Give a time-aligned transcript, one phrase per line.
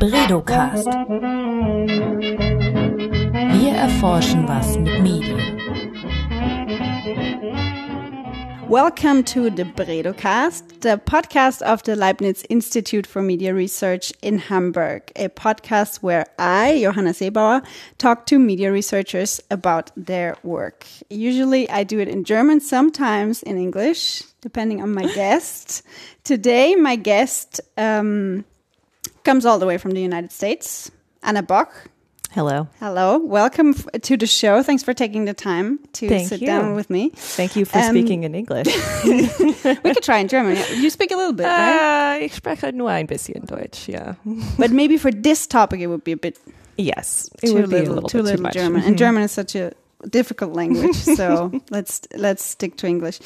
[0.00, 0.86] Bredocast.
[3.58, 5.60] Wir erforschen was mit Medien.
[8.66, 15.02] Welcome to the Bredocast, the podcast of the Leibniz Institute for Media Research in Hamburg,
[15.16, 17.62] a podcast where I, Johanna Seebauer,
[17.98, 20.86] talk to media researchers about their work.
[21.10, 25.82] Usually I do it in German, sometimes in English, depending on my guest.
[26.24, 28.46] Today, my guest um,
[29.24, 30.90] comes all the way from the United States,
[31.22, 31.68] Anna Boch.
[32.32, 32.68] Hello.
[32.78, 33.18] Hello.
[33.18, 34.62] Welcome f- to the show.
[34.62, 36.46] Thanks for taking the time to Thank sit you.
[36.46, 37.10] down with me.
[37.16, 38.68] Thank you for Um, speaking in English.
[39.04, 40.56] We could try in German.
[40.80, 42.20] You speak a little bit, right?
[42.20, 44.14] Äh, ich spreche nur ein bisschen Deutsch, yeah.
[44.58, 46.38] But maybe for this topic, it would be a bit
[46.78, 48.58] Yes, it too would little, be a little too little too.
[48.58, 48.82] German.
[48.84, 49.72] And German is such a
[50.08, 53.18] difficult language, so let's let's stick to English.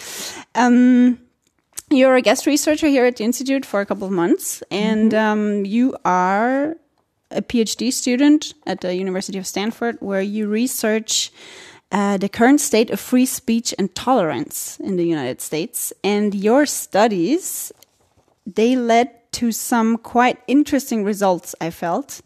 [0.55, 1.19] Um,
[1.97, 5.65] you're a guest researcher here at the institute for a couple of months, and um,
[5.65, 6.77] you are
[7.31, 11.33] a PhD student at the University of Stanford, where you research.
[11.93, 16.67] Uh, the current state of free speech and tolerance in the United States, and your
[16.67, 17.71] studies
[18.47, 21.55] they led to some quite interesting results.
[21.61, 22.21] I felt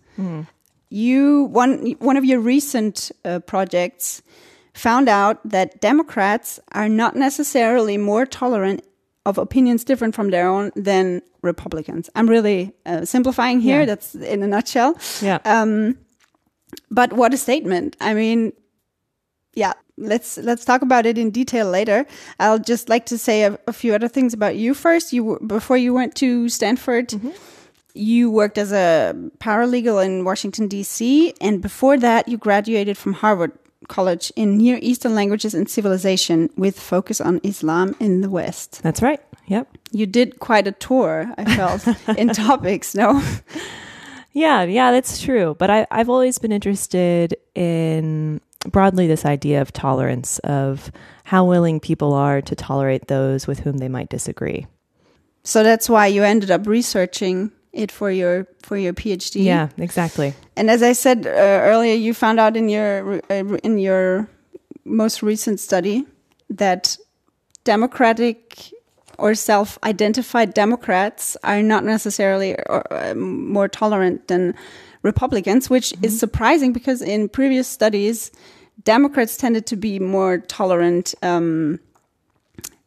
[0.90, 4.22] you one one of your recent uh, projects
[4.74, 8.84] found out that Democrats are not necessarily more tolerant
[9.28, 12.10] of opinions different from their own than Republicans.
[12.16, 13.80] I'm really uh, simplifying here.
[13.80, 13.86] Yeah.
[13.86, 14.96] That's in a nutshell.
[15.20, 15.38] Yeah.
[15.44, 15.98] Um,
[16.90, 17.96] but what a statement!
[18.00, 18.52] I mean,
[19.54, 19.74] yeah.
[20.00, 22.06] Let's let's talk about it in detail later.
[22.38, 25.12] I'll just like to say a, a few other things about you first.
[25.12, 27.12] You were- before you went to Stanford,
[27.94, 31.34] you worked as a paralegal in Washington D.C.
[31.40, 33.50] and before that, you graduated from Harvard
[33.86, 38.82] College in Near Eastern Languages and Civilization with focus on Islam in the West.
[38.82, 39.20] That's right.
[39.46, 39.78] Yep.
[39.92, 41.86] You did quite a tour, I felt,
[42.18, 42.94] in topics.
[42.94, 43.22] No,
[44.32, 45.56] Yeah, yeah, that's true.
[45.58, 48.40] But I, I've always been interested in
[48.70, 50.92] broadly this idea of tolerance, of
[51.24, 54.66] how willing people are to tolerate those with whom they might disagree.
[55.44, 59.44] so that's why you ended up researching it for your for your PhD.
[59.44, 60.34] Yeah, exactly.
[60.56, 64.28] And as I said uh, earlier, you found out in your uh, in your
[64.84, 66.06] most recent study
[66.50, 66.96] that
[67.64, 68.72] democratic
[69.18, 74.54] or self-identified Democrats are not necessarily uh, um, more tolerant than
[75.02, 78.30] Republicans, which is surprising because in previous studies,
[78.84, 81.80] Democrats tended to be more tolerant um,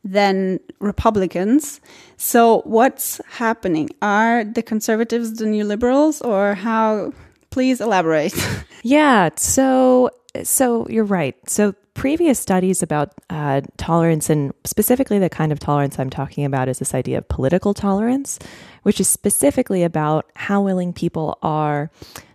[0.03, 1.79] than Republicans.
[2.17, 3.89] So what's happening?
[4.01, 7.13] Are the conservatives the new liberals or how?
[7.50, 8.34] Please elaborate.
[8.84, 10.09] Yeah, so
[10.44, 11.35] so you're right.
[11.47, 16.68] So previous studies about uh, tolerance and specifically the kind of tolerance I'm talking about
[16.68, 18.39] is this idea of political tolerance,
[18.83, 21.91] which is specifically about how willing people are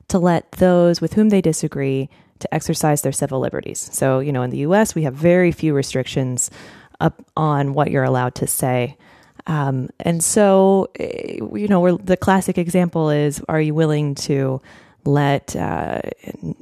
[0.08, 3.88] to let those with whom they disagree to exercise their civil liberties.
[3.92, 6.50] So, you know, in the US, we have very few restrictions
[7.00, 8.96] up on what you're allowed to say.
[9.46, 14.60] Um, and so, eh, you know, the classic example is are you willing to
[15.04, 16.00] let uh,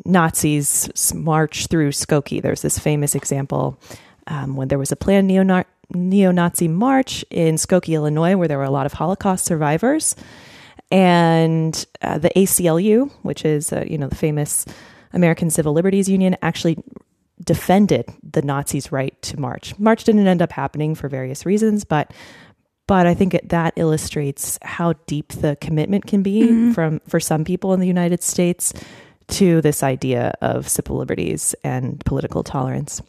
[0.04, 2.42] Nazis march through Skokie?
[2.42, 3.78] There's this famous example
[4.26, 8.64] um, when there was a planned neo Nazi march in Skokie, Illinois, where there were
[8.64, 10.14] a lot of Holocaust survivors.
[10.90, 14.66] And uh, the ACLU, which is, uh, you know, the famous
[15.12, 16.76] American Civil Liberties Union, actually
[17.42, 19.78] defended the Nazis' right to march.
[19.78, 22.12] March didn't end up happening for various reasons, but
[22.86, 27.44] but I think it, that illustrates how deep the commitment can be from for some
[27.44, 28.72] people in the United States
[29.26, 33.00] to this idea of civil liberties and political tolerance.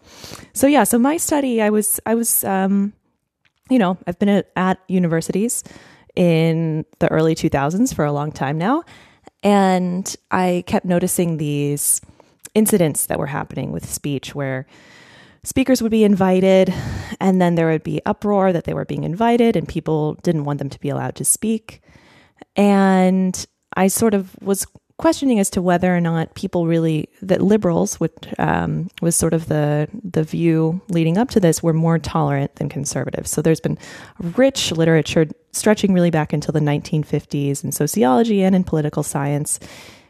[0.53, 2.93] So yeah, so my study, I was I was um,
[3.69, 5.63] you know I've been at, at universities
[6.15, 8.83] in the early 2000s for a long time now,
[9.43, 11.99] and I kept noticing these
[12.55, 14.65] incidents that were happening with speech where
[15.43, 16.73] speakers would be invited
[17.19, 20.57] and then there would be uproar that they were being invited and people didn't want
[20.57, 21.81] them to be allowed to speak.
[22.55, 23.45] And
[23.77, 24.65] i sort of was
[24.97, 29.47] questioning as to whether or not people really that liberals would um, was sort of
[29.47, 33.77] the the view leading up to this were more tolerant than conservatives so there's been
[34.37, 39.59] rich literature stretching really back into the 1950s in sociology and in political science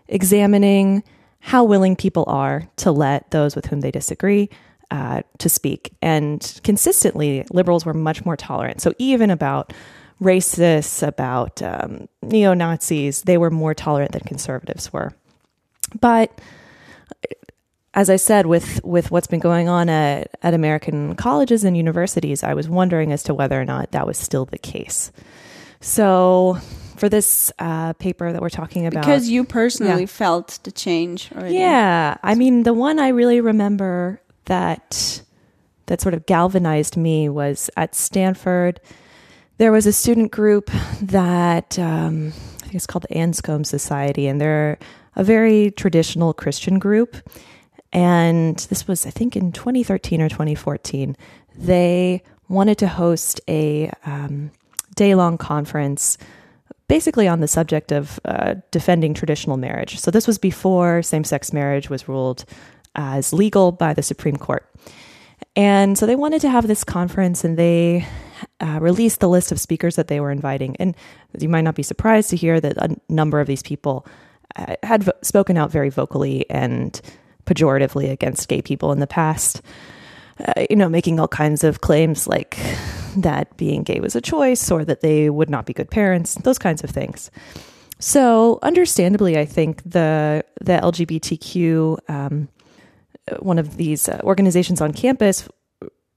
[0.07, 1.03] examining
[1.45, 4.49] how willing people are to let those with whom they disagree
[4.89, 5.93] uh, to speak.
[6.01, 8.81] And consistently, liberals were much more tolerant.
[8.81, 9.71] So even about
[10.19, 15.13] racists, about um, neo Nazis, they were more tolerant than conservatives were.
[16.01, 16.41] But
[17.93, 22.41] as I said, with with what's been going on at, at American colleges and universities,
[22.41, 25.11] I was wondering as to whether or not that was still the case.
[25.79, 26.57] So
[26.97, 29.01] for this uh, paper that we're talking about.
[29.03, 30.07] Because you personally Yeah.
[30.07, 31.55] felt the change already.
[31.55, 35.21] Yeah, I mean, the one I really remember that
[35.87, 38.79] that sort of galvanized me was at Stanford.
[39.57, 40.71] There was a student group
[41.01, 44.77] that um, I think it's called the Anscombe Society, and they're
[45.15, 47.17] a very traditional Christian group.
[47.93, 51.15] And this was, I think, in 2013 or 2014.
[51.55, 54.51] They wanted to host a um,
[54.95, 56.17] day long conference
[56.87, 59.99] basically on the subject of uh, defending traditional marriage.
[59.99, 62.45] So this was before same sex marriage was ruled
[62.95, 64.69] as legal by the Supreme Court.
[65.55, 68.05] And so they wanted to have this conference and they
[68.59, 70.75] uh, released the list of speakers that they were inviting.
[70.77, 70.95] And
[71.39, 74.05] you might not be surprised to hear that a number of these people
[74.55, 76.99] uh, had vo- spoken out very vocally and
[77.45, 79.61] pejoratively against gay people in the past.
[80.45, 82.57] Uh, you know, making all kinds of claims like
[83.21, 86.59] that being gay was a choice or that they would not be good parents, those
[86.59, 87.31] kinds of things.
[87.99, 92.49] So, understandably, I think the the LGBTQ um,
[93.39, 95.47] one of these uh, organizations on campus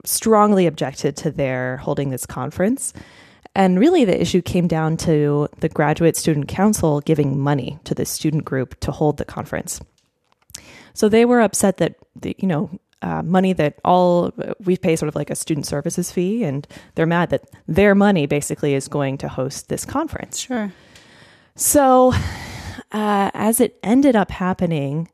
[0.04, 2.92] strongly objected to their holding this conference.
[3.54, 8.04] And really, the issue came down to the graduate student council giving money to the
[8.04, 9.80] student group to hold the conference.
[10.94, 12.70] So they were upset that the, you know
[13.02, 14.32] uh, money that all
[14.64, 18.26] we pay sort of like a student services fee, and they're mad that their money
[18.26, 20.38] basically is going to host this conference.
[20.38, 20.72] Sure.
[21.54, 22.12] So,
[22.92, 25.08] uh, as it ended up happening,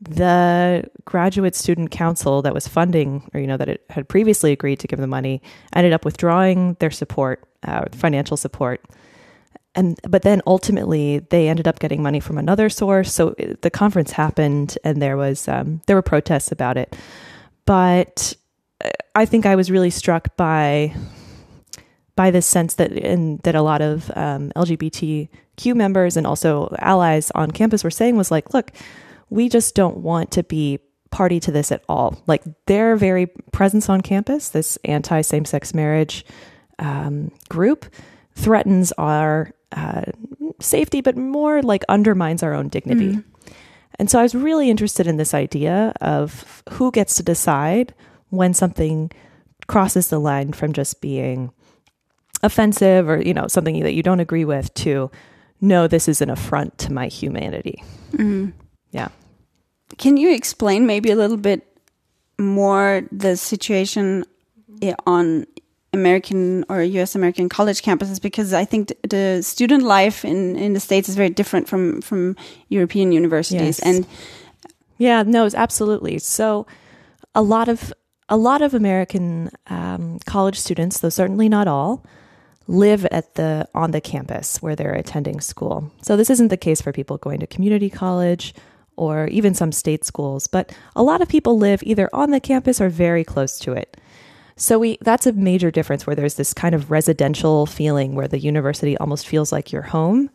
[0.00, 4.80] the graduate student council that was funding, or you know, that it had previously agreed
[4.80, 5.42] to give the money,
[5.74, 8.82] ended up withdrawing their support, uh, financial support,
[9.74, 13.12] and but then ultimately they ended up getting money from another source.
[13.12, 16.96] So it- the conference happened, and there was um, there were protests about it,
[17.66, 18.34] but
[18.84, 20.94] uh, I think I was really struck by
[22.16, 27.30] by this sense that in, that a lot of um, LGBTQ members and also allies
[27.34, 28.72] on campus were saying was like, look,
[29.30, 30.80] we just don't want to be
[31.10, 32.20] party to this at all.
[32.26, 36.24] Like their very presence on campus, this anti same sex marriage
[36.78, 37.86] um, group,
[38.34, 40.02] threatens our uh,
[40.60, 43.18] safety, but more like undermines our own dignity.
[43.98, 47.94] And so I was really interested in this idea of who gets to decide
[48.30, 49.10] when something
[49.66, 51.52] crosses the line from just being
[52.42, 55.10] offensive or you know something that you don't agree with to
[55.60, 57.82] no this is an affront to my humanity.
[58.92, 59.08] Yeah.
[59.98, 61.66] Can you explain maybe a little bit
[62.38, 64.24] more the situation
[65.06, 65.46] on
[65.92, 68.20] American or US American college campuses?
[68.20, 72.36] Because I think the student life in, in the States is very different from, from
[72.68, 73.78] European universities.
[73.78, 73.80] Yes.
[73.80, 74.06] And
[74.98, 76.18] Yeah, no, it's absolutely.
[76.18, 76.66] So
[77.34, 77.92] a lot of
[78.28, 82.04] a lot of American um, college students, though certainly not all,
[82.68, 85.90] live at the on the campus where they're attending school.
[86.02, 88.54] So this isn't the case for people going to community college
[88.96, 92.80] or even some state schools, but a lot of people live either on the campus
[92.80, 93.96] or very close to it.
[94.60, 98.38] So we that's a major difference where there's this kind of residential feeling where the
[98.38, 100.28] university almost feels like your home.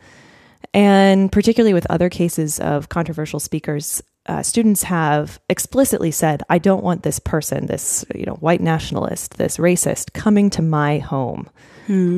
[0.73, 6.83] And particularly with other cases of controversial speakers, uh, students have explicitly said, "I don't
[6.83, 11.47] want this person, this you know white nationalist, this racist, coming to my home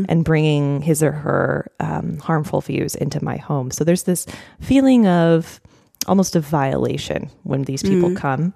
[0.08, 4.26] and bringing his or her um, harmful views into my home." So there's this
[4.62, 5.60] feeling of
[6.08, 8.54] almost a violation when these people come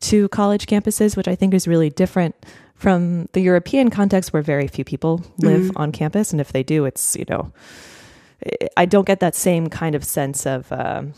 [0.00, 2.34] to college campuses, which I think is really different
[2.78, 6.86] from the European context where very few people live on campus, and if they do,
[6.86, 7.52] it's you know.
[8.76, 11.12] I don't get that same kind of sense of um,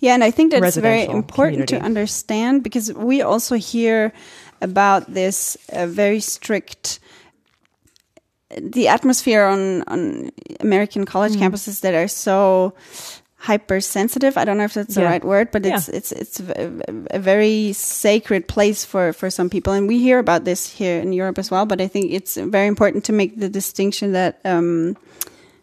[0.00, 4.12] Yeah, and I think that's very important to understand because we also hear
[4.60, 7.00] about this uh, very strict
[8.60, 10.30] the atmosphere on on
[10.60, 11.40] American college Mm.
[11.40, 12.74] campuses that are so
[13.42, 14.36] hypersensitive.
[14.36, 15.10] I don't know if that's the Yeah.
[15.12, 16.70] right word, but it's it's it's a,
[17.10, 21.12] a very sacred place for for some people, and we hear about this here in
[21.12, 21.66] Europe as well.
[21.66, 24.38] But I think it's very important to make the distinction that.
[24.44, 24.96] Um,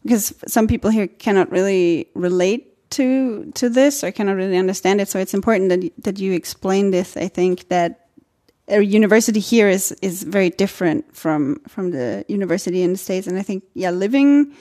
[0.04, 5.10] because some people here cannot really relate to to this or cannot really understand it.
[5.10, 7.18] So it's important that that you explain this.
[7.18, 8.08] I think that
[8.68, 13.38] a university here is is very different from from the university in the states, and
[13.40, 14.54] I think yeah, living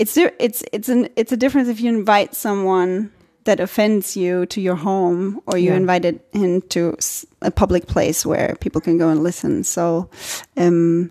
[0.00, 3.10] it's it's it's an it's a difference if you invite someone
[3.44, 5.76] that offends you to your home or you Yeah.
[5.76, 9.64] invite it into s- a public place where people can go and listen.
[9.64, 10.08] So,
[10.56, 11.10] um,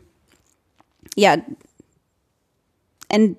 [1.16, 1.38] yeah,
[3.10, 3.36] and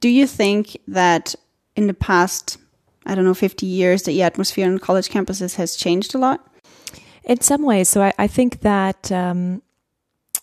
[0.00, 1.34] do you think that
[1.76, 2.58] in the past,
[3.06, 6.40] I don't know, 50 years, the atmosphere on college campuses has changed a lot?
[7.24, 9.62] In some ways, so I, I think that um,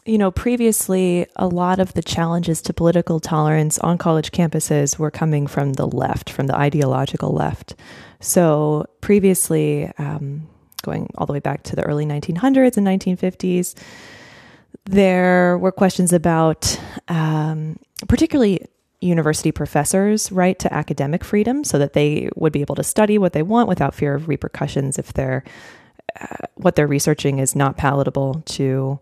[0.05, 5.11] you know, previously a lot of the challenges to political tolerance on college campuses were
[5.11, 7.75] coming from the left, from the ideological left.
[8.19, 10.47] So previously, um,
[10.81, 13.75] going all the way back to the early 1900s and 1950s,
[14.85, 18.65] there were questions about um, particularly
[18.99, 23.33] university professors' right to academic freedom so that they would be able to study what
[23.33, 25.43] they want without fear of repercussions if their
[26.19, 28.99] uh, what they're researching is not palatable to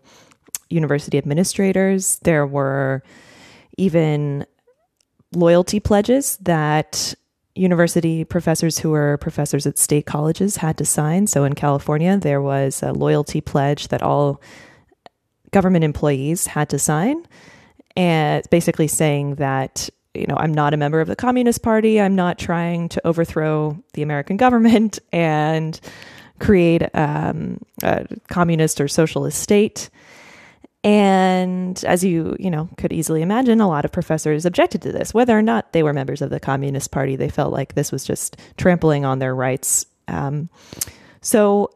[0.72, 2.18] university administrators.
[2.22, 3.02] There were
[3.78, 4.46] even
[5.34, 7.14] loyalty pledges that
[7.54, 11.26] university professors who were professors at state colleges had to sign.
[11.26, 14.40] So in California, there was a loyalty pledge that all
[15.50, 17.26] government employees had to sign.
[17.94, 22.00] And basically saying that, you know, I'm not a member of the Communist Party.
[22.00, 25.78] I'm not trying to overthrow the American government and
[26.38, 29.90] create um, a communist or socialist state.
[30.84, 35.14] And as you, you know, could easily imagine, a lot of professors objected to this.
[35.14, 38.04] Whether or not they were members of the Communist Party, they felt like this was
[38.04, 39.86] just trampling on their rights.
[40.08, 40.48] Um,
[41.20, 41.70] so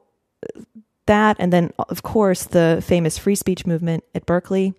[1.07, 4.75] that, and then, of course, the famous free speech movement at Berkeley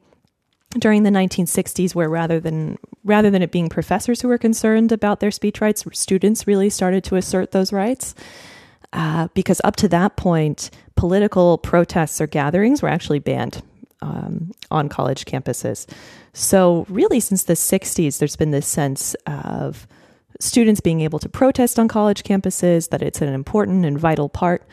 [0.72, 5.22] during the 1960s, where rather than rather than it being professors who were concerned about
[5.22, 8.14] their speech rights, students really started to assert those rights.
[8.92, 13.62] Uh, because up to that point, political protests or gatherings were actually banned
[14.02, 15.88] um, on college campuses.
[16.34, 19.88] So, really, since the 60s, there's been this sense of
[20.40, 24.64] students being able to protest on college campuses, that it's an important and vital part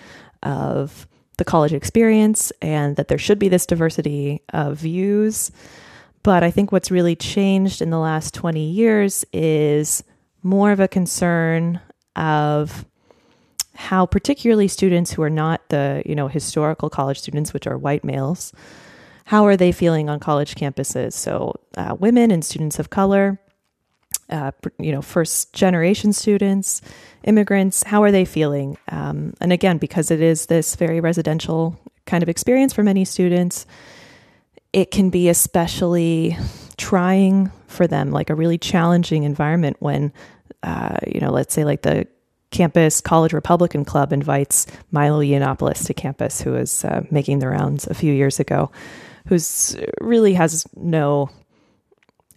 [0.42, 5.50] of the college experience, and that there should be this diversity of views.
[6.22, 10.04] But I think what's really changed in the last 20 years is
[10.42, 11.80] more of a concern
[12.16, 12.84] of
[13.74, 18.04] how particularly students who are not the you know historical college students which are white
[18.04, 18.52] males
[19.24, 21.14] how are they feeling on college campuses?
[21.14, 23.40] So, uh, women and students of color,
[24.30, 26.82] uh, you know, first generation students,
[27.24, 28.76] immigrants, how are they feeling?
[28.88, 33.66] Um, and again, because it is this very residential kind of experience for many students,
[34.72, 36.36] it can be especially
[36.76, 40.12] trying for them, like a really challenging environment when,
[40.62, 42.06] uh, you know, let's say like the
[42.50, 47.86] campus college Republican Club invites Milo Yiannopoulos to campus, who was uh, making the rounds
[47.86, 48.70] a few years ago
[49.26, 51.30] who's really has no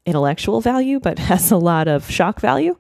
[0.05, 2.77] intellectual value, but has a lot of shock value.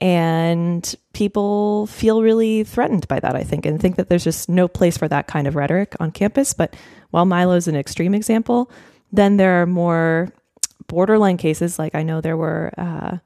[0.00, 4.66] And people feel really threatened by that, I think, and think that there's just no
[4.66, 6.54] place for that kind of rhetoric on campus.
[6.54, 6.74] But
[7.10, 8.70] while Milo's an extreme example,
[9.12, 10.32] then there are more
[10.86, 11.78] borderline cases.
[11.78, 13.18] Like I know there were uh,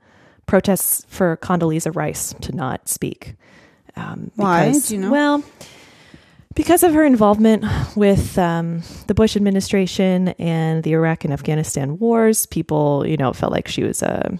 [0.46, 3.34] protests for Condoleezza Rice to not speak.
[3.94, 4.72] Um, Why?
[4.72, 5.10] Do you know?
[5.10, 5.44] Well,
[6.56, 12.46] because of her involvement with um, the Bush administration and the Iraq and Afghanistan wars,
[12.46, 14.36] people, you know, felt like she was a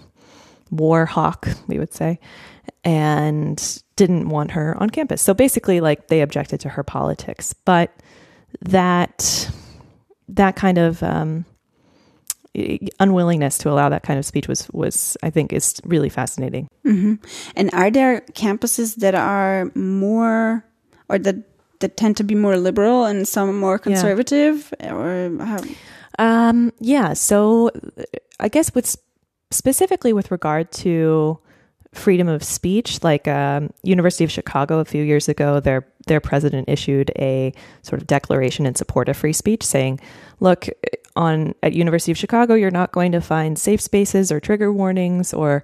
[0.71, 2.19] war hawk, we would say,
[2.83, 5.21] and didn't want her on campus.
[5.21, 7.93] So basically, like they objected to her politics, but
[8.61, 9.49] that
[10.29, 11.45] that kind of um,
[12.99, 16.67] unwillingness to allow that kind of speech was was I think is really fascinating.
[16.83, 17.15] Mm-hmm.
[17.55, 20.65] And are there campuses that are more
[21.09, 21.35] or that
[21.79, 24.93] that tend to be more liberal and some more conservative yeah.
[24.93, 25.59] or how?
[26.19, 27.13] Um, yeah.
[27.13, 27.71] So
[28.39, 28.95] I guess with
[29.51, 31.39] specifically with regard to
[31.93, 36.69] freedom of speech, like um, University of Chicago a few years ago, their their president
[36.69, 39.99] issued a sort of declaration in support of free speech, saying,
[40.39, 40.67] "Look,
[41.15, 45.33] on at University of Chicago, you're not going to find safe spaces or trigger warnings
[45.33, 45.63] or."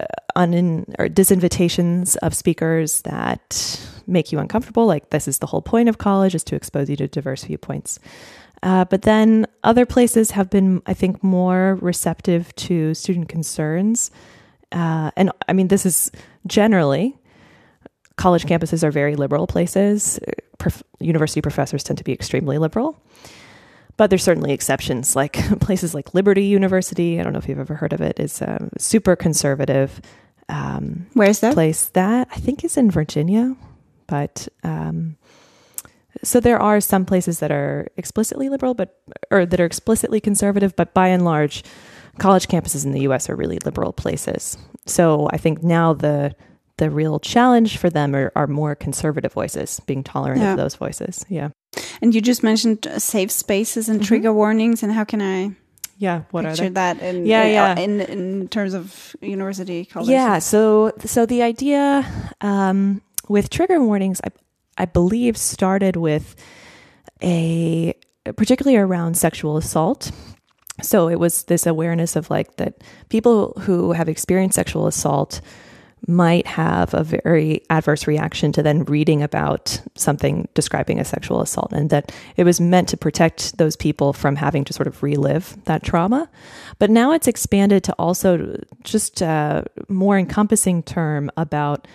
[0.00, 0.04] Uh,
[0.36, 3.80] un- or disinvitations of speakers that
[4.12, 4.86] make you uncomfortable.
[4.86, 7.98] Like this is the whole point of college is to expose you to diverse viewpoints.
[8.62, 14.10] Uh, but then other places have been, I think, more receptive to student concerns.
[14.70, 16.12] Uh, and I mean, this is
[16.46, 17.16] generally
[18.16, 20.20] college campuses are very liberal places.
[20.58, 23.00] Prof- university professors tend to be extremely liberal.
[23.96, 27.20] But there's certainly exceptions, like places like Liberty University.
[27.20, 28.18] I don't know if you've ever heard of it.
[28.18, 28.24] it.
[28.24, 30.00] Is uh, super conservative.
[30.48, 31.86] Um, Where's that place?
[31.90, 33.56] That I think is in Virginia.
[34.12, 35.16] But um,
[36.22, 39.00] so there are some places that are explicitly liberal, but
[39.30, 40.76] or that are explicitly conservative.
[40.76, 41.64] But by and large,
[42.18, 43.30] college campuses in the U.S.
[43.30, 44.58] are really liberal places.
[44.84, 46.36] So I think now the
[46.76, 50.50] the real challenge for them are, are more conservative voices, being tolerant yeah.
[50.50, 51.24] of those voices.
[51.30, 51.48] Yeah.
[52.02, 54.08] And you just mentioned uh, safe spaces and mm-hmm.
[54.08, 55.56] trigger warnings, and how can I?
[55.96, 57.78] Yeah, what picture are that in yeah, in, yeah.
[57.78, 60.10] In, in terms of university college?
[60.10, 62.04] Yeah, so so the idea
[62.42, 64.30] um, with trigger warnings, I,
[64.78, 66.34] I believe started with
[67.22, 67.94] a
[68.36, 70.10] particularly around sexual assault.
[70.80, 75.40] So it was this awareness of like that people who have experienced sexual assault
[76.08, 81.72] might have a very adverse reaction to then reading about something describing a sexual assault,
[81.72, 85.56] and that it was meant to protect those people from having to sort of relive
[85.64, 86.28] that trauma.
[86.80, 91.86] But now it's expanded to also just a more encompassing term about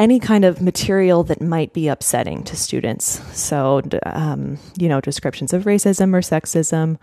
[0.00, 3.20] any kind of material that might be upsetting to students.
[3.38, 6.98] So, um, you know, descriptions of racism or sexism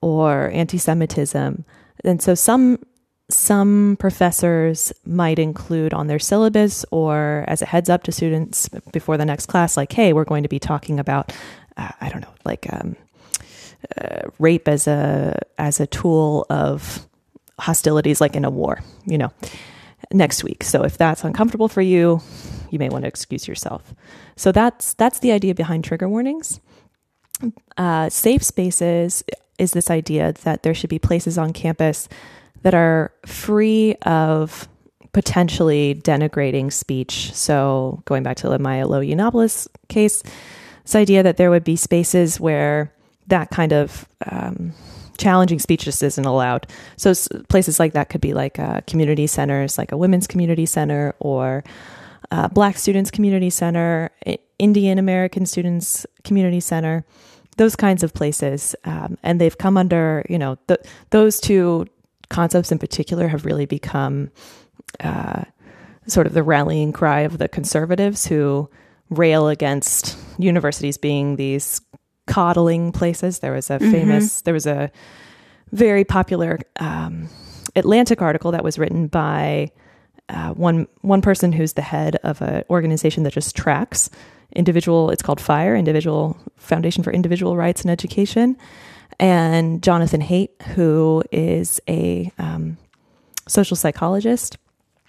[0.00, 1.64] or anti Semitism.
[2.04, 2.78] And so some
[3.30, 9.18] some professors might include on their syllabus or as a heads up to students before
[9.18, 11.30] the next class, like, hey, we're going to be talking about,
[11.76, 12.96] uh, I don't know, like um,
[14.00, 17.06] uh, rape as a as a tool of
[17.58, 19.30] hostilities, like in a war, you know,
[20.12, 20.64] next week.
[20.64, 22.20] So if that's uncomfortable for you,
[22.70, 23.94] you may want to excuse yourself.
[24.36, 26.60] So that's that's the idea behind trigger warnings.
[27.76, 29.22] Uh, safe spaces
[29.58, 32.08] is this idea that there should be places on campus
[32.62, 34.68] that are free of
[35.12, 37.32] potentially denigrating speech.
[37.34, 40.22] So, going back to the Milo Yiannopoulos case,
[40.82, 42.92] this idea that there would be spaces where
[43.26, 44.72] that kind of um,
[45.18, 46.66] challenging speech just isn't allowed.
[46.96, 47.12] So,
[47.48, 51.64] places like that could be like uh, community centers, like a women's community center, or
[52.30, 54.10] uh, Black Students Community Center,
[54.58, 57.04] Indian American Students Community Center,
[57.56, 58.74] those kinds of places.
[58.84, 60.56] Um, and they've come under, you know,
[61.10, 61.86] those two
[62.30, 64.30] concepts in particular have really become
[65.00, 65.44] uh,
[66.06, 68.68] sort of the rallying cry of the conservatives who
[69.10, 71.80] rail against universities being these
[72.28, 73.40] coddling places.
[73.40, 73.90] There was a mm-hmm.
[73.90, 74.90] famous, there was a
[75.72, 77.28] very popular um,
[77.74, 79.72] Atlantic article that was written by
[80.28, 84.10] uh, one one person who's the head of an organization that just tracks
[84.54, 85.10] individual.
[85.10, 88.56] It's called FIRE, Individual Foundation for Individual Rights and Education,
[89.18, 92.76] and Jonathan Haidt, who is a um,
[93.46, 94.58] social psychologist.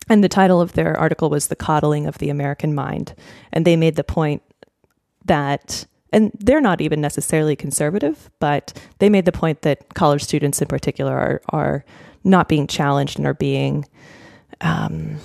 [0.10, 3.14] And the title of their article was The Coddling of the American Mind.
[3.54, 4.42] And they made the point
[5.26, 10.62] that, and they're not even necessarily conservative, but they made the point that college students
[10.62, 11.86] in particular are, are
[12.24, 13.86] not being challenged and are being
[14.62, 15.18] um,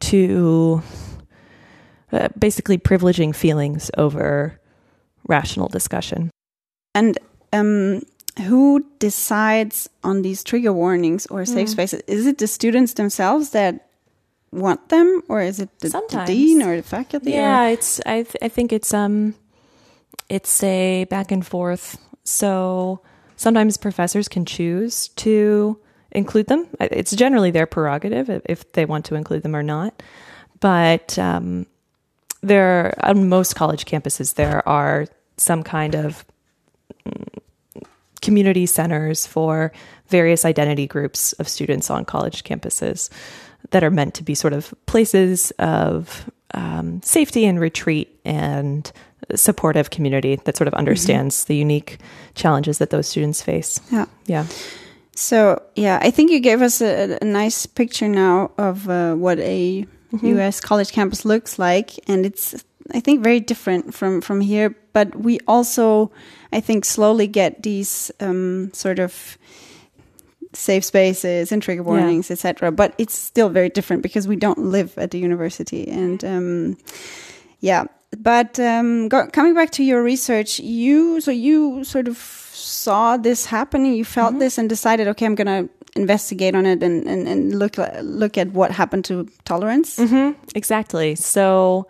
[0.00, 0.82] to
[2.12, 4.60] uh, basically privileging feelings over
[5.28, 6.30] rational discussion.
[6.94, 7.18] And
[7.52, 8.02] um,
[8.44, 11.72] who decides on these trigger warnings or safe mm.
[11.72, 12.02] spaces?
[12.06, 13.88] Is it the students themselves that
[14.52, 17.32] want them, or is it the, the dean or the faculty?
[17.32, 17.70] Yeah, or?
[17.70, 18.00] it's.
[18.06, 19.34] I th- I think it's um,
[20.28, 21.98] it's a back and forth.
[22.24, 23.00] So
[23.36, 25.78] sometimes professors can choose to
[26.12, 26.66] include them.
[26.80, 30.02] It's generally their prerogative if they want to include them or not.
[30.60, 31.66] But um,
[32.40, 36.24] there, on most college campuses, there are some kind of
[38.22, 39.72] community centers for
[40.08, 43.10] various identity groups of students on college campuses
[43.70, 48.90] that are meant to be sort of places of um, safety and retreat and
[49.34, 50.78] supportive community that sort of mm-hmm.
[50.78, 51.48] understands mm-hmm.
[51.48, 51.98] the unique
[52.34, 53.80] challenges that those students face.
[53.90, 54.06] Yeah.
[54.26, 54.46] Yeah.
[55.14, 59.38] So, yeah, I think you gave us a, a nice picture now of uh, what
[59.38, 60.38] a mm-hmm.
[60.38, 61.92] US college campus looks like.
[62.06, 62.54] And it's
[62.92, 64.76] I think very different from from here.
[64.92, 66.10] But we also,
[66.52, 69.38] I think, slowly get these um, sort of
[70.52, 72.34] safe spaces and trigger warnings, yeah.
[72.34, 72.72] etc.
[72.72, 76.78] But it's still very different because we don't live at the university, and um,
[77.60, 77.84] yeah.
[78.18, 83.46] But um, go, coming back to your research, you so you sort of saw this
[83.46, 84.40] happening, you felt mm -hmm.
[84.40, 88.48] this, and decided, okay, I'm gonna investigate on it and, and, and look look at
[88.52, 90.02] what happened to tolerance.
[90.02, 90.34] Mm -hmm.
[90.54, 91.16] Exactly.
[91.16, 91.86] So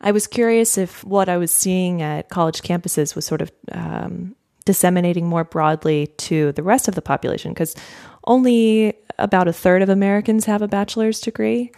[0.00, 4.34] I was curious if what I was seeing at college campuses was sort of um,
[4.64, 7.74] disseminating more broadly to the rest of the population, because
[8.22, 11.70] only about a third of Americans have a bachelor's degree.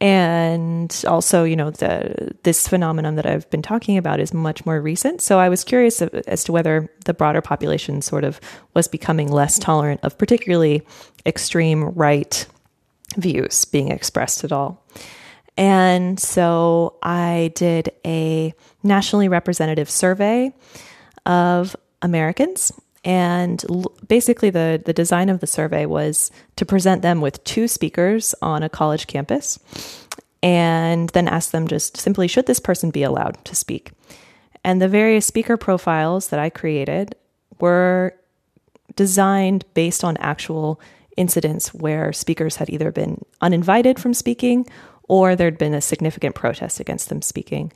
[0.00, 4.80] And also, you know, the, this phenomenon that I've been talking about is much more
[4.80, 5.22] recent.
[5.22, 8.38] So I was curious as to whether the broader population sort of
[8.74, 10.86] was becoming less tolerant of particularly
[11.24, 12.46] extreme right
[13.16, 14.84] views being expressed at all.
[15.56, 20.52] And so I did a nationally representative survey
[21.24, 22.72] of Americans.
[23.06, 23.64] And
[24.08, 28.64] basically, the, the design of the survey was to present them with two speakers on
[28.64, 29.60] a college campus
[30.42, 33.92] and then ask them just simply, should this person be allowed to speak?
[34.64, 37.14] And the various speaker profiles that I created
[37.60, 38.12] were
[38.96, 40.80] designed based on actual
[41.16, 44.68] incidents where speakers had either been uninvited from speaking
[45.08, 47.72] or there'd been a significant protest against them speaking.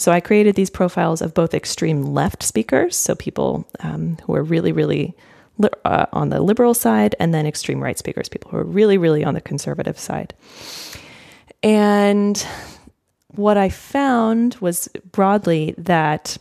[0.00, 4.42] So I created these profiles of both extreme left speakers, so people um, who are
[4.42, 5.14] really, really
[5.58, 8.96] li- uh, on the liberal side, and then extreme right speakers, people who are really,
[8.96, 10.32] really on the conservative side.
[11.62, 12.42] And
[13.34, 16.38] what I found was broadly that,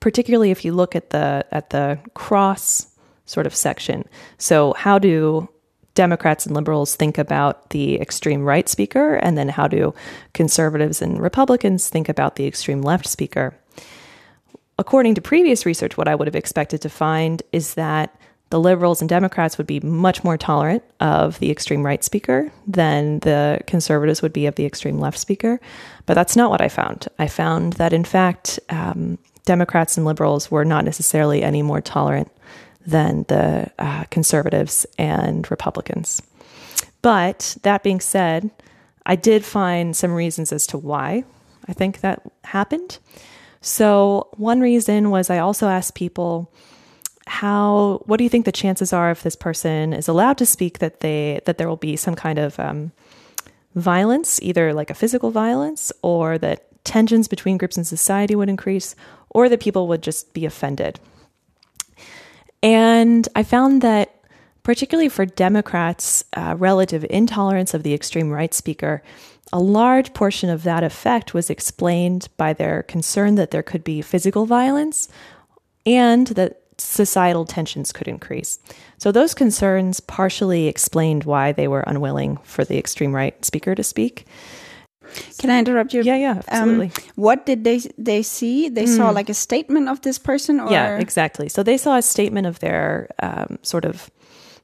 [0.00, 2.86] particularly if you look at the at the cross
[3.26, 5.50] sort of section, so how do
[5.94, 9.94] Democrats and liberals think about the extreme right speaker, and then how do
[10.32, 13.54] conservatives and Republicans think about the extreme left speaker.
[14.78, 18.18] According to previous research, what I would have expected to find is that
[18.50, 23.20] the liberals and Democrats would be much more tolerant of the extreme right speaker than
[23.20, 25.60] the conservatives would be of the extreme left speaker.
[26.06, 27.08] But that's not what I found.
[27.18, 32.30] I found that, in fact, um, Democrats and liberals were not necessarily any more tolerant
[32.86, 36.22] than the uh, conservatives and Republicans.
[37.02, 38.50] But that being said,
[39.06, 41.24] I did find some reasons as to why
[41.68, 42.98] I think that happened.
[43.60, 46.52] So, one reason was I also asked people
[47.26, 50.78] how what do you think the chances are if this person is allowed to speak
[50.80, 52.92] that they that there will be some kind of um,
[53.74, 58.94] violence either like a physical violence or that tensions between groups in society would increase
[59.30, 61.00] or that people would just be offended
[62.64, 64.14] and I found that,
[64.62, 69.02] particularly for Democrats' uh, relative intolerance of the extreme right speaker,
[69.52, 74.00] a large portion of that effect was explained by their concern that there could be
[74.00, 75.10] physical violence
[75.84, 78.58] and that societal tensions could increase.
[78.96, 83.84] So, those concerns partially explained why they were unwilling for the extreme right speaker to
[83.84, 84.26] speak.
[85.38, 86.02] Can I interrupt you?
[86.02, 86.86] Yeah, yeah, absolutely.
[86.86, 88.68] Um, what did they they see?
[88.68, 88.96] They mm.
[88.96, 91.48] saw like a statement of this person, or yeah, exactly.
[91.48, 94.10] So they saw a statement of their um, sort of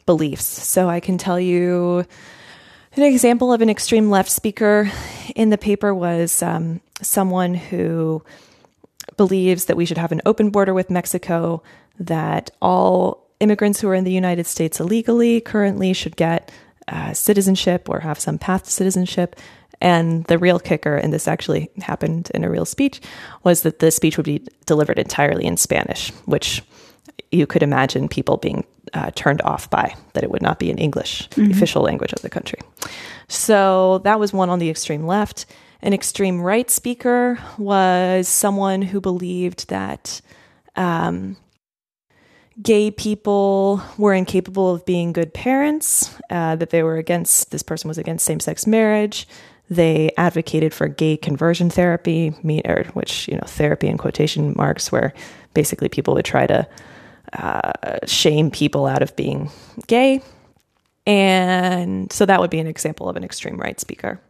[0.06, 0.44] beliefs.
[0.44, 2.04] So I can tell you
[2.96, 4.90] an example of an extreme left speaker
[5.36, 8.22] in the paper was um, someone who
[9.16, 11.62] believes that we should have an open border with Mexico,
[11.98, 16.50] that all immigrants who are in the United States illegally currently should get
[16.88, 19.36] uh, citizenship or have some path to citizenship,
[19.80, 23.00] and the real kicker, and this actually happened in a real speech,
[23.44, 26.62] was that the speech would be delivered entirely in Spanish, which
[27.30, 30.78] you could imagine people being uh, turned off by, that it would not be in
[30.78, 31.46] English, mm-hmm.
[31.46, 32.58] the official language of the country.
[33.28, 35.46] So that was one on the extreme left.
[35.82, 40.20] An extreme right speaker was someone who believed that
[40.76, 41.36] um,
[42.60, 47.88] gay people were incapable of being good parents, uh, that they were against, this person
[47.88, 49.26] was against same sex marriage,
[49.70, 52.30] they advocated for gay conversion therapy,
[52.92, 55.14] which you know therapy in quotation marks, where
[55.54, 56.66] basically people would try to
[57.32, 59.48] uh, shame people out of being
[59.86, 60.20] gay,
[61.06, 64.20] and so that would be an example of an extreme right speaker.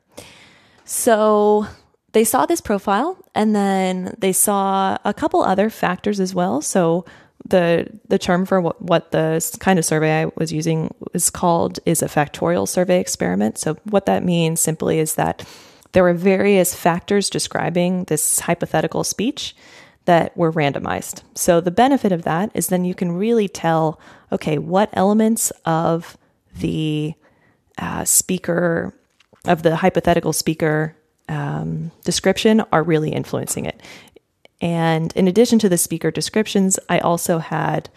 [0.84, 1.66] So
[2.12, 6.60] they saw this profile, and then they saw a couple other factors as well.
[6.60, 7.06] So
[7.50, 11.78] the the term for what, what the kind of survey I was using is called
[11.86, 13.58] is a factorial survey experiment.
[13.58, 15.46] So what that means simply is that
[15.92, 19.54] there were various factors describing this hypothetical speech
[20.04, 21.22] that were randomized.
[21.34, 24.00] So the benefit of that is then you can really tell
[24.32, 26.16] okay what elements of
[26.56, 27.14] the
[27.78, 28.94] uh, speaker
[29.46, 30.96] of the hypothetical speaker
[31.28, 33.80] um, description are really influencing it.
[34.60, 37.88] And in addition to the speaker descriptions, I also had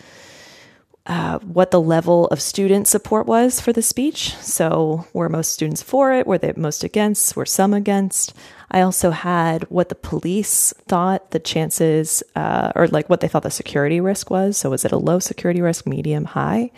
[1.05, 4.35] uh, what the level of student support was for the speech.
[4.37, 6.25] So, were most students for it?
[6.25, 7.35] Were they most against?
[7.35, 8.33] Were some against?
[8.71, 13.43] I also had what the police thought the chances, uh, or like what they thought
[13.43, 14.55] the security risk was.
[14.55, 16.71] So, was it a low security risk, medium, high?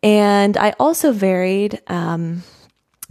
[0.00, 2.44] And I also varied um,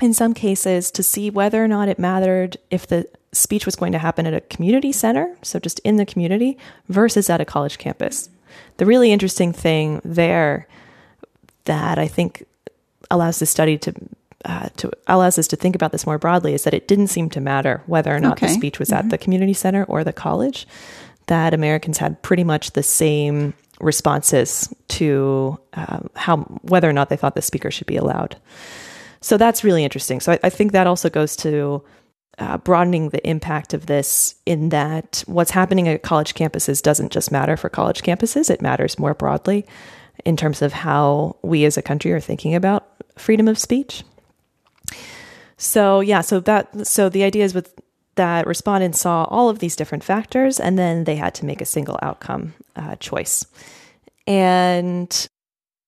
[0.01, 3.91] in some cases to see whether or not it mattered if the speech was going
[3.91, 7.77] to happen at a community center, so just in the community, versus at a college
[7.77, 8.29] campus.
[8.77, 10.67] The really interesting thing there
[11.65, 12.45] that I think
[13.11, 13.93] allows the study to
[14.45, 17.29] uh, to allows us to think about this more broadly is that it didn't seem
[17.31, 18.47] to matter whether or not okay.
[18.47, 18.99] the speech was mm-hmm.
[19.05, 20.67] at the community center or the college.
[21.25, 27.17] That Americans had pretty much the same responses to um, how whether or not they
[27.17, 28.37] thought the speaker should be allowed.
[29.19, 30.19] So that's really interesting.
[30.19, 31.83] So I, I think that also goes to
[32.39, 37.31] uh, broadening the impact of this in that what's happening at college campuses doesn't just
[37.31, 39.65] matter for college campuses, it matters more broadly
[40.25, 44.03] in terms of how we as a country are thinking about freedom of speech.
[45.57, 47.73] So, yeah, so that so the idea is with
[48.15, 51.65] that respondents saw all of these different factors and then they had to make a
[51.65, 53.45] single outcome uh, choice.
[54.27, 55.27] And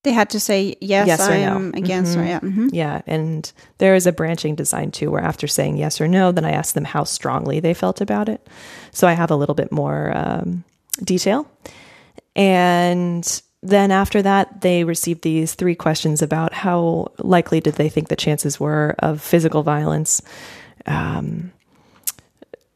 [0.03, 1.55] They had to say yes, Yes or I no.
[1.55, 2.27] am against or Mhm.
[2.27, 2.39] yeah.
[2.39, 2.69] mhm.
[2.71, 6.45] Yeah, and there is a branching design too, where after saying yes or no, then
[6.45, 8.47] I ask them how strongly they felt about it.
[8.91, 10.63] So I have a little bit more um,
[11.03, 11.47] detail.
[12.35, 18.07] And then after that, they received these three questions about how likely did they think
[18.07, 20.21] the chances were of physical violence,
[20.85, 21.51] um,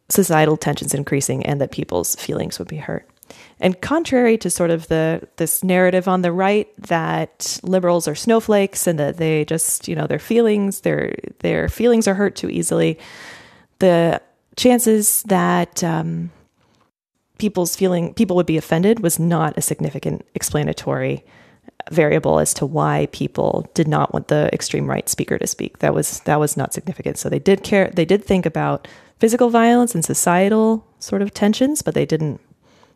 [0.10, 3.08] societal tensions increasing, and that people's feelings would be hurt.
[3.60, 8.88] And contrary to sort of the this narrative on the right that liberals are snowflakes
[8.88, 13.00] and that they just you know their feelings their their feelings are hurt too easily,
[13.80, 14.22] the
[14.56, 16.32] chances that um,
[17.38, 21.24] people's feeling people would be offended was not a significant explanatory
[21.91, 25.80] variable as to why people did not want the extreme right speaker to speak.
[25.80, 27.17] That was that was not significant.
[27.17, 27.91] So they did care.
[27.93, 28.88] They did think about
[29.19, 32.39] physical violence and societal sort of tensions, but they didn't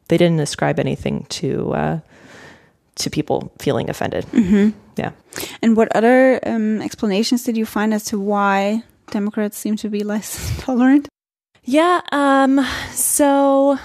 [0.08, 2.00] they didn't ascribe anything to uh,
[2.96, 4.26] to people feeling offended.
[4.96, 5.12] Yeah.
[5.62, 10.04] And what other um, explanations did you find as to why Democrats seem to be
[10.04, 11.08] less tolerant?
[11.64, 12.02] Yeah.
[12.12, 12.66] Um.
[12.92, 13.78] So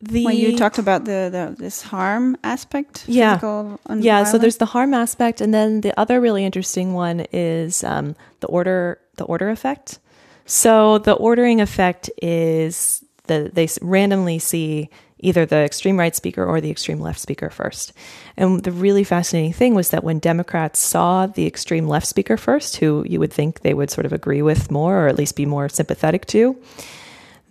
[0.00, 3.34] the when you talked about the, the this harm aspect, Yeah.
[3.38, 7.24] physical and yeah so there's the harm aspect and then the other really interesting one
[7.32, 10.00] is um, the order the order effect
[10.44, 14.90] so the ordering effect is that they randomly see
[15.22, 17.92] either the extreme right speaker or the extreme left speaker first
[18.36, 22.76] and the really fascinating thing was that when democrats saw the extreme left speaker first
[22.76, 25.46] who you would think they would sort of agree with more or at least be
[25.46, 26.56] more sympathetic to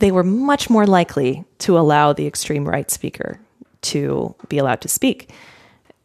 [0.01, 3.39] they were much more likely to allow the extreme right speaker
[3.81, 5.31] to be allowed to speak.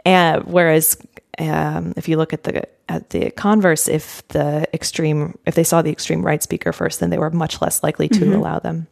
[0.05, 0.97] And whereas
[1.39, 5.83] um, if you look at the at the converse, if the extreme if they saw
[5.83, 8.87] the extreme right speaker first, then they were much less likely to allow them.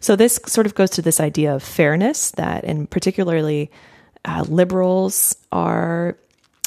[0.00, 3.70] So this sort of goes to this idea of fairness that, and particularly
[4.24, 6.16] uh, liberals are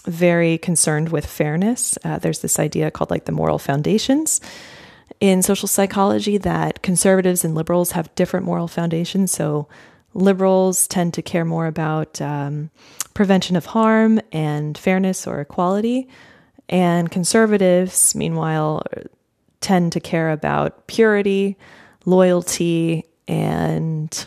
[0.06, 1.98] very concerned with fairness.
[2.04, 4.42] Uh, there's this idea called like the moral foundations
[5.20, 9.32] in social psychology that conservatives and liberals have different moral foundations.
[9.32, 9.68] So
[10.14, 12.72] liberals tend to care more about um,
[13.14, 16.08] prevention of harm and fairness or equality,
[16.70, 18.84] and conservatives, meanwhile,
[19.60, 21.58] tend to care about purity,
[22.06, 24.26] loyalty, and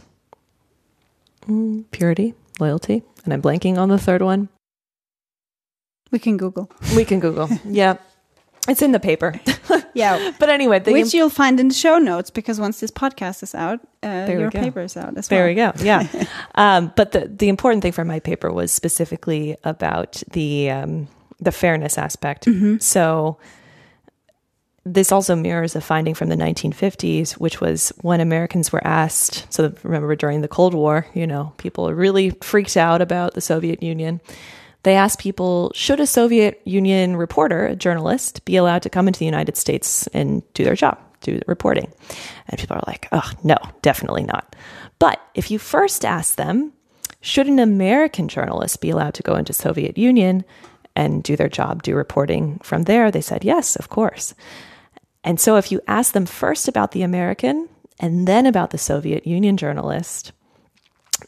[1.47, 3.03] mm, purity, loyalty.
[3.25, 4.49] And I'm blanking on the third one.
[6.11, 6.71] we can Google.
[6.95, 7.49] We can Google.
[7.65, 7.97] yeah.
[8.69, 9.41] It's in the paper.
[9.95, 13.55] Yeah, but anyway, which you'll find in the show notes because once this podcast is
[13.55, 15.39] out, uh, your paper is out as well.
[15.39, 15.73] There we go.
[15.79, 16.27] Yeah.
[16.57, 21.09] um, but the, the important thing for my paper was specifically about the um,
[21.41, 22.49] the fairness aspect.
[22.81, 23.39] So
[24.85, 29.47] this also mirrors a finding from the 1950s, which was when Americans were asked.
[29.53, 33.83] So remember during the Cold War, you know, people really freaked out about the Soviet
[33.83, 34.21] Union.
[34.85, 39.19] They asked people, should a Soviet Union reporter, a journalist, be allowed to come into
[39.19, 41.91] the United States and do their job, do reporting?
[42.49, 44.55] And people are like, oh, no, definitely not.
[44.99, 46.73] But if you first ask them,
[47.23, 50.45] should an American journalist be allowed to go into Soviet Union
[50.95, 53.11] and do their job, do reporting from there?
[53.11, 54.35] They said, yes, of course.
[55.25, 59.27] And so if you ask them first about the American and then about the Soviet
[59.27, 60.33] Union journalist,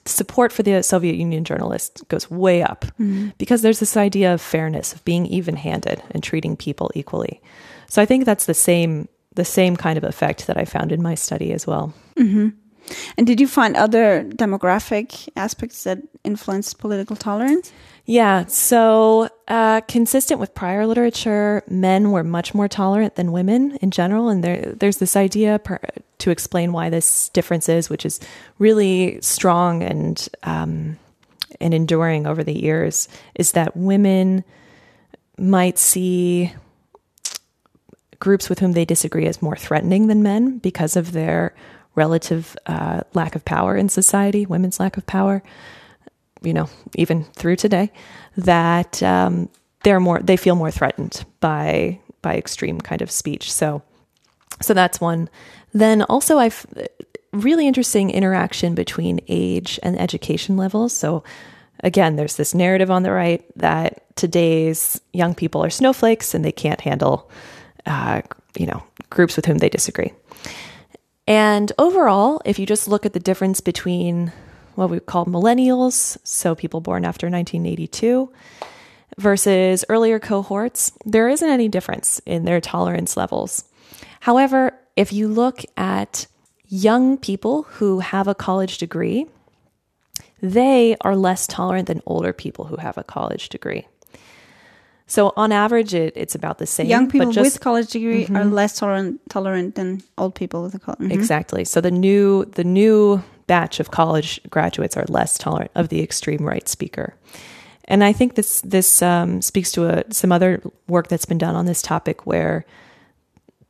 [0.07, 3.31] support for the Soviet Union journalists goes way up mm-hmm.
[3.39, 7.41] because there's this idea of fairness, of being even-handed and treating people equally.
[7.89, 11.03] So I think that's the same the same kind of effect that I found in
[11.03, 11.93] my study as well.
[12.17, 12.49] Mm-hmm.
[13.19, 17.73] And did you find other demographic aspects that influenced political tolerance?
[18.09, 23.91] Yeah, so uh, consistent with prior literature, men were much more tolerant than women in
[23.91, 25.81] general, and there, there's this idea per,
[26.19, 28.21] to explain why this difference is, which is
[28.61, 30.99] really strong and um,
[31.61, 34.45] and enduring over the years, is that women
[35.37, 36.53] might see
[38.21, 41.55] groups with whom they disagree as more threatening than men because of their
[41.97, 45.43] relative uh, lack of power in society, women's lack of power
[46.43, 47.91] you know, even through today,
[48.37, 49.49] that um,
[49.83, 53.53] they're more they feel more threatened by by extreme kind of speech.
[53.53, 53.83] So,
[54.61, 55.29] so that's one.
[55.73, 56.67] Then also, I've
[57.33, 60.93] really interesting interaction between age and education levels.
[60.93, 61.23] So,
[61.81, 66.53] again, there's this narrative on the right that today's young people are snowflakes and they
[66.53, 67.31] can't handle,
[67.85, 68.23] uh,
[68.57, 70.13] you know, groups with whom they disagree.
[71.29, 74.33] And overall, if you just look at the difference between
[74.77, 78.31] what we call millennials, so people born after 1982,
[79.19, 83.65] versus earlier cohorts, there isn't any difference in their tolerance levels.
[84.21, 86.27] However, if you look at
[86.69, 89.27] young people who have a college degree,
[90.43, 93.87] they are less tolerant than older people who have a college degree.
[95.07, 96.87] So on average, it, it's about the same.
[96.87, 100.81] Young people just, with college degree are less tolerant tolerant than old people with a
[100.81, 100.99] college.
[101.01, 101.13] mhm.
[101.13, 101.65] Exactly.
[101.65, 106.45] So the new the new batch of college graduates are less tolerant of the extreme
[106.45, 107.15] right speaker,
[107.87, 111.55] and I think this this um, speaks to a, some other work that's been done
[111.55, 112.65] on this topic where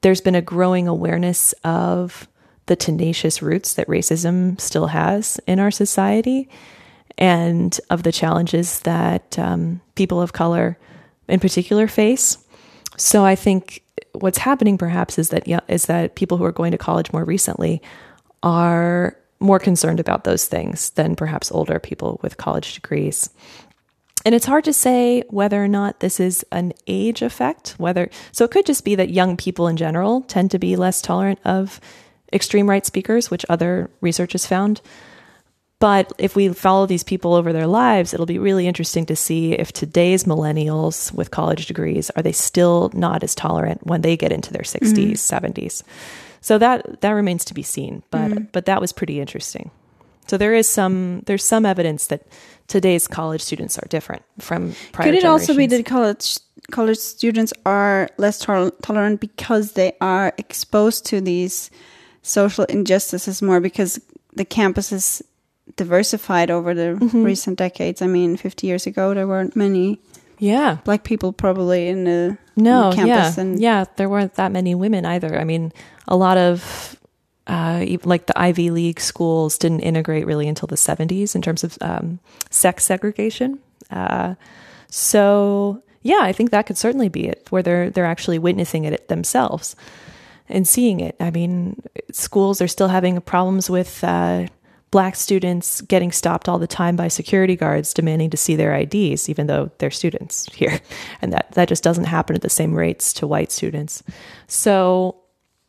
[0.00, 2.28] there's been a growing awareness of
[2.66, 6.48] the tenacious roots that racism still has in our society,
[7.18, 10.78] and of the challenges that um, people of color,
[11.28, 12.38] in particular, face.
[12.96, 16.72] So I think what's happening perhaps is that yeah, is that people who are going
[16.72, 17.82] to college more recently
[18.42, 23.30] are more concerned about those things than perhaps older people with college degrees.
[24.24, 28.44] And it's hard to say whether or not this is an age effect, whether so
[28.44, 31.80] it could just be that young people in general tend to be less tolerant of
[32.32, 34.80] extreme right speakers, which other research has found.
[35.78, 39.52] But if we follow these people over their lives, it'll be really interesting to see
[39.52, 44.32] if today's millennials with college degrees are they still not as tolerant when they get
[44.32, 45.52] into their 60s, 70s.
[45.52, 45.90] Mm-hmm.
[46.40, 49.70] So that that remains to be seen, but but that was pretty interesting.
[50.28, 52.22] So there is some there's some evidence that
[52.66, 56.38] today's college students are different from prior Could it also be that college
[56.72, 61.70] college students are less tol- tolerant because they are exposed to these
[62.22, 64.00] social injustices more because
[64.34, 65.22] the campus is
[65.76, 67.22] diversified over the Mm-hmm.
[67.22, 68.02] recent decades?
[68.02, 70.00] I mean, 50 years ago there weren't many
[70.38, 70.78] yeah.
[70.84, 74.52] black people probably in the, No, in the campus yeah, and yeah, there weren't that
[74.52, 75.38] many women either.
[75.38, 75.72] I mean,
[76.08, 76.98] a lot of
[77.46, 81.78] uh, like the Ivy League schools didn't integrate really until the '70s in terms of
[81.80, 82.18] um,
[82.50, 83.60] sex segregation.
[83.90, 84.34] Uh,
[84.88, 89.08] so yeah, I think that could certainly be it, where they're they're actually witnessing it
[89.08, 89.76] themselves
[90.48, 91.16] and seeing it.
[91.20, 94.46] I mean, schools are still having problems with uh,
[94.96, 99.28] black students getting stopped all the time by security guards demanding to see their IDs,
[99.28, 100.80] even though they're students here,
[101.20, 104.02] and that that just doesn't happen at the same rates to white students.
[104.46, 105.16] So.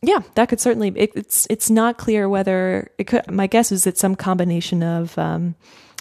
[0.04, 0.94] Yeah, that could certainly.
[0.96, 3.30] It, it's it's not clear whether it could.
[3.30, 5.56] My guess is it's some combination of um,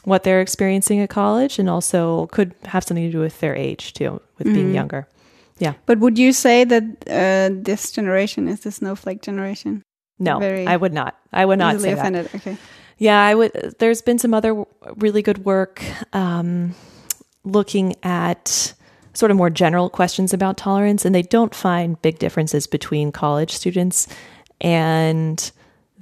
[0.04, 3.94] what they're experiencing at college, and also could have something to do with their age
[3.94, 5.08] too, with being younger.
[5.58, 5.72] Yeah.
[5.86, 9.82] But would you say that uh, this generation is the snowflake generation?
[10.18, 11.16] No, Very I would not.
[11.32, 12.34] I would not say that.
[12.34, 12.58] Okay.
[12.98, 13.74] Yeah, I would.
[13.78, 14.64] There's been some other
[14.96, 15.82] really good work
[16.14, 16.74] um,
[17.44, 18.72] looking at
[19.12, 23.52] sort of more general questions about tolerance, and they don't find big differences between college
[23.52, 24.09] students
[24.61, 25.50] and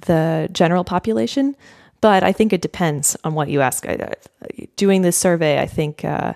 [0.01, 1.55] the general population.
[2.01, 3.85] But I think it depends on what you ask.
[4.75, 6.33] Doing this survey, I think, uh,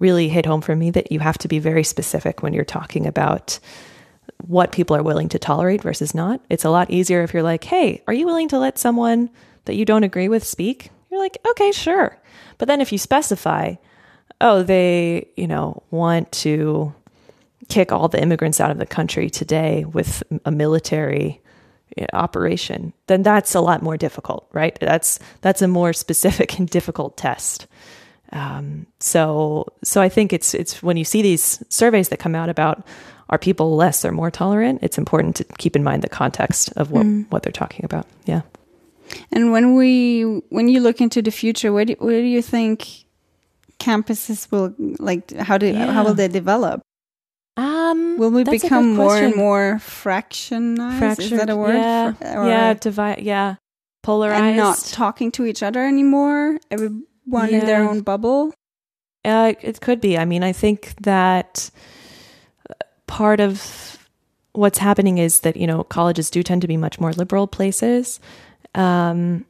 [0.00, 3.06] really hit home for me that you have to be very specific when you're talking
[3.06, 3.58] about
[4.46, 6.40] what people are willing to tolerate versus not.
[6.48, 9.30] It's a lot easier if you're like, hey, are you willing to let someone
[9.64, 10.90] that you don't agree with speak?
[11.10, 12.18] You're like, okay, sure.
[12.58, 13.74] But then if you specify,
[14.40, 16.94] oh, they, you know, want to
[17.68, 21.40] kick all the immigrants out of the country today with a military
[22.12, 24.76] operation, then that's a lot more difficult, right?
[24.80, 27.66] That's that's a more specific and difficult test.
[28.32, 32.48] Um, so so I think it's it's when you see these surveys that come out
[32.48, 32.86] about
[33.28, 36.90] are people less or more tolerant, it's important to keep in mind the context of
[36.90, 38.06] what what they're talking about.
[38.24, 38.42] Yeah.
[39.30, 43.04] And when we when you look into the future, where do, where do you think
[43.78, 46.82] campuses will like how do how will they develop?
[47.56, 51.18] Um, Will we become more and more fractionized?
[51.20, 51.74] Is that a word?
[51.74, 53.56] Yeah, Fra- or- yeah, divide, yeah,
[54.02, 54.42] polarized.
[54.42, 56.58] and not talking to each other anymore.
[56.70, 58.54] Everyone in their own bubble.
[59.24, 60.16] Uh, it could be.
[60.16, 61.70] I mean, I think that
[62.70, 62.74] uh,
[63.06, 63.98] part of
[64.52, 68.18] what's happening is that you know colleges do tend to be much more liberal places,
[68.74, 69.44] um,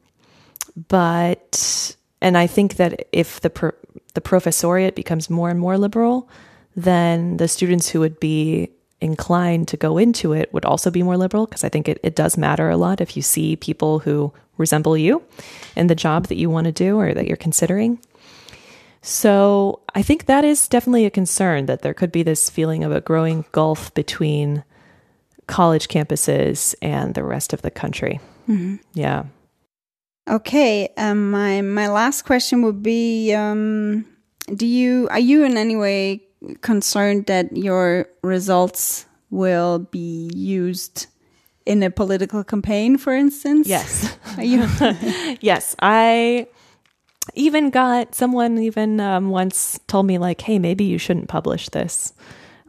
[0.89, 3.71] but and I think that if the pro-
[4.13, 6.29] the professoriate becomes more and more liberal,
[6.75, 8.69] then the students who would be
[9.01, 12.15] inclined to go into it would also be more liberal because I think it, it
[12.15, 15.21] does matter a lot if you see people who resemble you
[15.75, 17.99] in the job that you want to do or that you're considering.
[19.01, 22.93] So I think that is definitely a concern that there could be this feeling of
[22.93, 24.63] a growing gulf between
[25.47, 28.21] college campuses and the rest of the country.
[28.93, 29.25] Yeah.
[30.29, 30.89] Okay.
[30.97, 34.05] Um, my my last question would be: um,
[34.53, 36.23] Do you are you in any way
[36.61, 41.07] concerned that your results will be used
[41.65, 43.67] in a political campaign, for instance?
[43.67, 44.15] Yes.
[44.37, 44.67] Are you?
[45.41, 45.75] yes.
[45.79, 46.47] I
[47.35, 52.13] even got someone even um, once told me like, "Hey, maybe you shouldn't publish this,"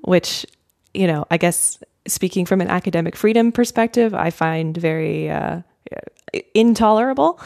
[0.02, 0.46] which
[0.94, 5.62] you know, I guess speaking from an academic freedom perspective, I find very uh,
[6.54, 7.40] intolerable.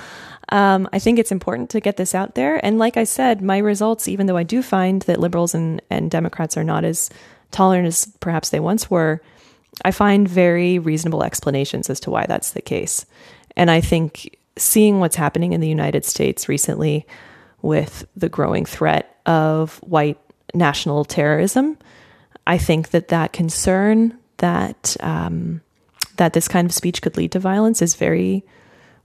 [0.50, 2.64] Um, I think it's important to get this out there.
[2.64, 6.10] And like I said, my results, even though I do find that liberals and, and
[6.10, 7.10] Democrats are not as
[7.50, 9.20] tolerant as perhaps they once were,
[9.84, 13.04] I find very reasonable explanations as to why that's the case.
[13.56, 17.06] And I think seeing what's happening in the United States recently
[17.60, 20.18] with the growing threat of white
[20.54, 21.76] national terrorism,
[22.46, 25.60] I think that that concern that um,
[26.16, 28.44] that this kind of speech could lead to violence is very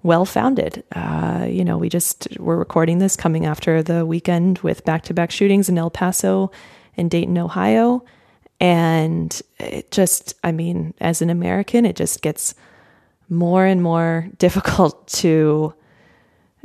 [0.04, 0.84] well founded.
[0.94, 5.14] Uh, you know, we just were recording this coming after the weekend with back to
[5.14, 6.52] back shootings in El Paso
[6.98, 8.04] and Dayton, Ohio.
[8.60, 12.54] And it just, I mean, as an American, it just gets
[13.30, 15.74] more and more difficult to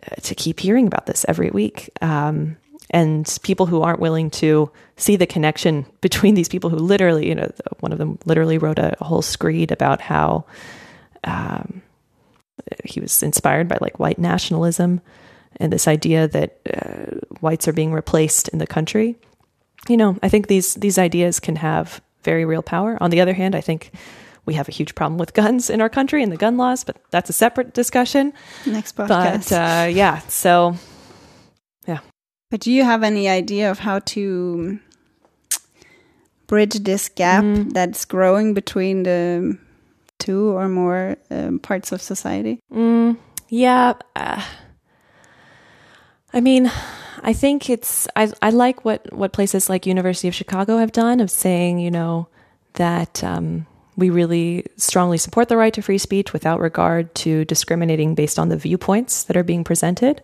[0.07, 1.91] uh, to keep hearing about this every week.
[2.01, 2.57] Um,
[2.91, 7.35] and people who aren't willing to see the connection between these people who literally, you
[7.35, 10.45] know, one of them literally wrote a, whole screed about how
[11.25, 11.83] um,
[12.85, 15.01] he was inspired by like white nationalism
[15.57, 19.17] and this idea that uh, whites are being replaced in the country.
[19.89, 22.99] You know, I think these these ideas can have very real power.
[23.01, 23.93] On the other hand, I think
[24.45, 26.97] we have a huge problem with guns in our country and the gun laws, but
[27.11, 28.33] that's a separate discussion.
[28.67, 29.51] Next podcast.
[29.51, 30.75] But uh, yeah, so.
[32.51, 34.79] But do you have any idea of how to
[36.47, 37.73] bridge this gap mm.
[37.73, 39.59] that's growing between the
[40.19, 42.61] two or more um, parts of society?
[42.73, 43.19] Mm,
[43.49, 43.95] yeah.
[44.17, 44.43] Uh,
[46.33, 46.71] I mean,
[47.23, 51.21] I think it's I I like what what places like University of Chicago have done
[51.21, 52.29] of saying you know
[52.75, 58.15] that um, we really strongly support the right to free speech without regard to discriminating
[58.15, 60.23] based on the viewpoints that are being presented.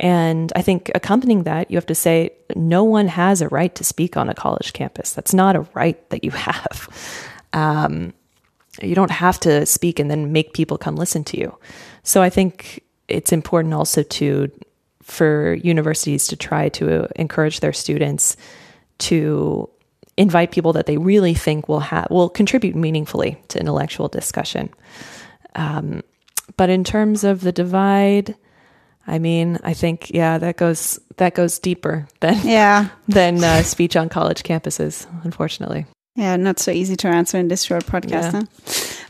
[0.00, 3.84] And I think accompanying that, you have to say no one has a right to
[3.84, 5.12] speak on a college campus.
[5.12, 6.88] That's not a right that you have.
[7.52, 8.14] Um,
[8.80, 11.56] you don't have to speak and then make people come listen to you.
[12.02, 14.50] So I think it's important also to
[15.02, 18.36] for universities to try to encourage their students
[18.98, 19.68] to
[20.16, 24.70] invite people that they really think will have will contribute meaningfully to intellectual discussion.
[25.56, 26.02] Um,
[26.56, 28.36] but in terms of the divide,
[29.10, 33.96] I mean, I think yeah, that goes that goes deeper than yeah than uh, speech
[33.96, 35.86] on college campuses, unfortunately.
[36.14, 38.32] Yeah, not so easy to answer in this short podcast.
[38.32, 38.42] Yeah.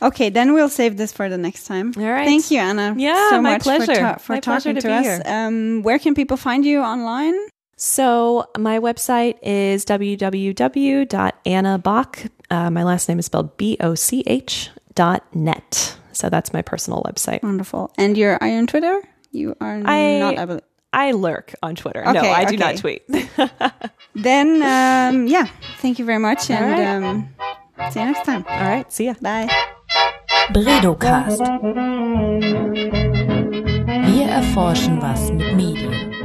[0.01, 0.07] Huh?
[0.09, 1.93] Okay, then we'll save this for the next time.
[1.97, 2.25] All right.
[2.25, 2.95] Thank you, Anna.
[2.97, 3.95] Yeah, so my much pleasure.
[3.95, 5.27] for, ta- for my talking pleasure to, to us.
[5.27, 7.35] Um, where can people find you online?
[7.77, 11.09] So my website is www.annaboch.
[12.51, 15.97] Uh, my last name is spelled B O C H dot net.
[16.13, 17.43] So that's my personal website.
[17.43, 17.93] Wonderful.
[17.97, 19.03] And you're on Twitter?
[19.31, 20.61] You are I, not able.
[20.93, 22.03] I lurk on Twitter.
[22.03, 23.03] Okay, no, I do not tweet.
[24.15, 27.11] then, um, yeah, thank you very much, and right.
[27.11, 27.29] um,
[27.91, 28.45] see you next time.
[28.49, 29.15] All right, see ya.
[29.21, 29.49] Bye.
[30.53, 31.41] BredowCast.
[34.07, 36.20] Wir erforschen was mit Medien.